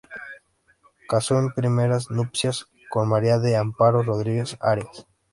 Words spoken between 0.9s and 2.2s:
Casó en primeras